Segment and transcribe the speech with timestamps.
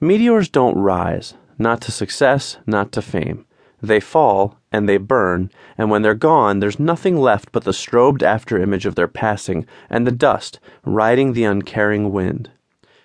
[0.00, 3.46] Meteors don't rise, not to success, not to fame.
[3.82, 8.22] They fall, and they burn, and when they're gone, there's nothing left but the strobed
[8.22, 12.50] after image of their passing, and the dust, riding the uncaring wind.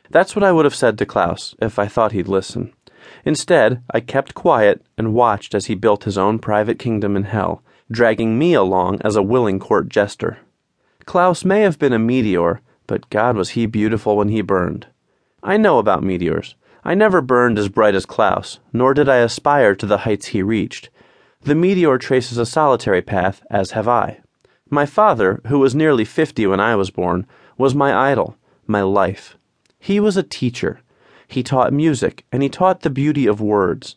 [0.09, 2.73] That's what I would have said to Klaus, if I thought he'd listen.
[3.23, 7.63] Instead, I kept quiet and watched as he built his own private kingdom in hell,
[7.89, 10.39] dragging me along as a willing court jester.
[11.05, 14.87] Klaus may have been a meteor, but God was he beautiful when he burned.
[15.41, 16.55] I know about meteors.
[16.83, 20.41] I never burned as bright as Klaus, nor did I aspire to the heights he
[20.41, 20.89] reached.
[21.41, 24.21] The meteor traces a solitary path, as have I.
[24.69, 27.27] My father, who was nearly fifty when I was born,
[27.57, 29.37] was my idol, my life.
[29.79, 30.81] He was a teacher.
[31.27, 33.95] He taught music, and he taught the beauty of words.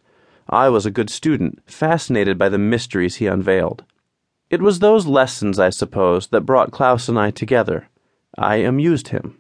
[0.48, 3.84] I was a good student, fascinated by the mysteries he unveiled.
[4.50, 7.88] It was those lessons, I suppose, that brought Klaus and I together.
[8.36, 9.38] I amused him.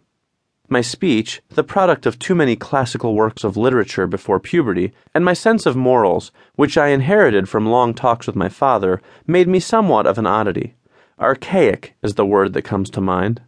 [0.68, 5.34] My speech, the product of too many classical works of literature before puberty, and my
[5.34, 10.06] sense of morals, which I inherited from long talks with my father, made me somewhat
[10.06, 10.74] of an oddity.
[11.20, 13.42] Archaic is the word that comes to mind.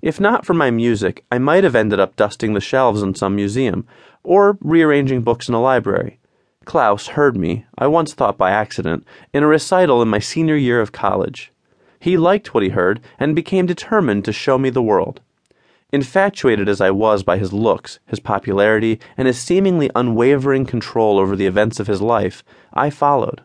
[0.00, 3.34] If not for my music, I might have ended up dusting the shelves in some
[3.34, 3.84] museum,
[4.22, 6.20] or rearranging books in a library.
[6.64, 10.80] Klaus heard me, I once thought by accident, in a recital in my senior year
[10.80, 11.52] of college.
[11.98, 15.20] He liked what he heard and became determined to show me the world.
[15.92, 21.34] Infatuated as I was by his looks, his popularity, and his seemingly unwavering control over
[21.34, 23.42] the events of his life, I followed.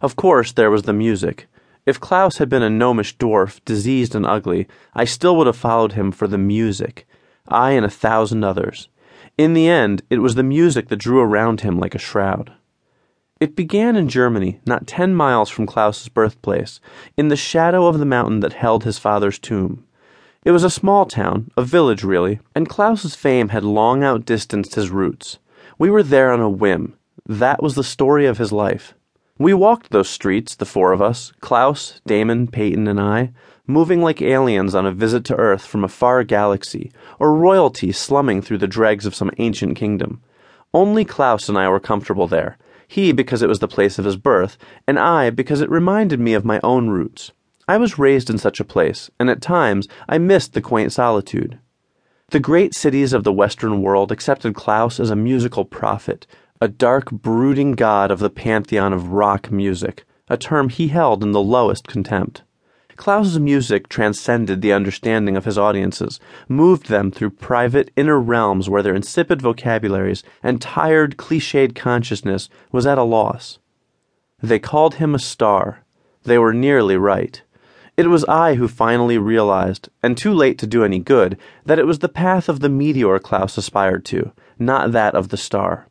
[0.00, 1.46] Of course, there was the music.
[1.84, 5.92] If Klaus had been a gnomish dwarf, diseased and ugly, I still would have followed
[5.92, 7.06] him for the music,
[7.46, 8.88] I and a thousand others.
[9.36, 12.52] In the end, it was the music that drew around him like a shroud.
[13.40, 16.80] It began in Germany, not ten miles from Klaus's birthplace,
[17.16, 19.84] in the shadow of the mountain that held his father's tomb.
[20.44, 24.88] It was a small town, a village really, and Klaus's fame had long outdistanced his
[24.88, 25.38] roots.
[25.78, 26.94] We were there on a whim.
[27.26, 28.94] That was the story of his life.
[29.36, 33.32] We walked those streets, the four of us Klaus, Damon, Peyton, and I,
[33.66, 38.40] moving like aliens on a visit to Earth from a far galaxy, or royalty slumming
[38.40, 40.22] through the dregs of some ancient kingdom.
[40.72, 44.16] Only Klaus and I were comfortable there, he because it was the place of his
[44.16, 47.32] birth, and I because it reminded me of my own roots.
[47.68, 51.58] I was raised in such a place, and at times I missed the quaint solitude.
[52.30, 56.26] The great cities of the Western world accepted Klaus as a musical prophet,
[56.62, 61.32] a dark, brooding god of the pantheon of rock music, a term he held in
[61.32, 62.42] the lowest contempt.
[62.96, 66.18] Klaus's music transcended the understanding of his audiences,
[66.48, 72.86] moved them through private, inner realms where their insipid vocabularies and tired, cliched consciousness was
[72.86, 73.58] at a loss.
[74.42, 75.84] They called him a star.
[76.24, 77.42] They were nearly right.
[77.98, 81.36] It was I who finally realized, and too late to do any good,
[81.66, 85.36] that it was the path of the meteor Klaus aspired to, not that of the
[85.36, 85.88] star.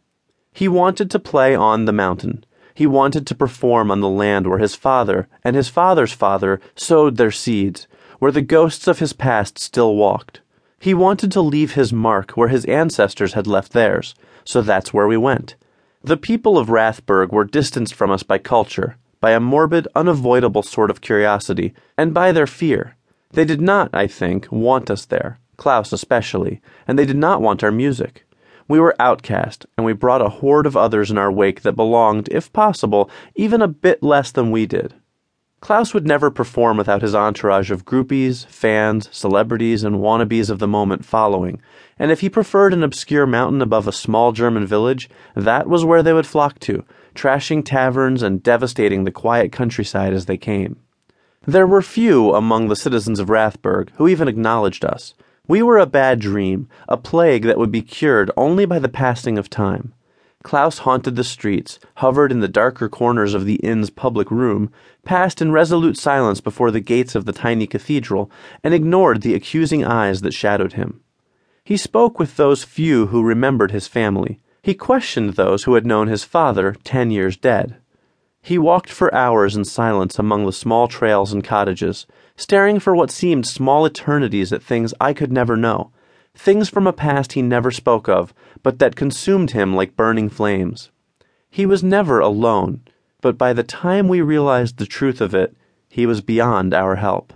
[0.53, 2.45] He wanted to play on the mountain.
[2.73, 7.17] He wanted to perform on the land where his father and his father's father sowed
[7.17, 10.39] their seeds, where the ghosts of his past still walked.
[10.79, 15.09] He wanted to leave his mark where his ancestors had left theirs, so that's where
[15.09, 15.55] we went.
[16.01, 20.89] The people of Rathburg were distanced from us by culture by a morbid, unavoidable sort
[20.89, 22.95] of curiosity, and by their fear.
[23.31, 27.63] They did not, I think, want us there, Klaus especially, and they did not want
[27.63, 28.25] our music.
[28.67, 32.29] We were outcast, and we brought a horde of others in our wake that belonged,
[32.31, 34.93] if possible, even a bit less than we did.
[35.59, 40.67] Klaus would never perform without his entourage of groupies, fans, celebrities, and wannabes of the
[40.67, 41.59] moment following,
[41.97, 46.03] and if he preferred an obscure mountain above a small German village, that was where
[46.03, 46.85] they would flock to,
[47.17, 50.77] trashing taverns and devastating the quiet countryside as they came.
[51.45, 55.13] There were few among the citizens of Rathburg who even acknowledged us.
[55.47, 59.37] We were a bad dream, a plague that would be cured only by the passing
[59.37, 59.93] of time.
[60.43, 64.71] Klaus haunted the streets, hovered in the darker corners of the inn's public room,
[65.03, 68.29] passed in resolute silence before the gates of the tiny cathedral,
[68.63, 71.01] and ignored the accusing eyes that shadowed him.
[71.63, 74.39] He spoke with those few who remembered his family.
[74.67, 77.77] He questioned those who had known his father, ten years dead.
[78.41, 82.05] He walked for hours in silence among the small trails and cottages,
[82.35, 85.91] staring for what seemed small eternities at things I could never know
[86.35, 90.91] things from a past he never spoke of, but that consumed him like burning flames.
[91.49, 92.81] He was never alone,
[93.21, 95.55] but by the time we realized the truth of it,
[95.87, 97.31] he was beyond our help.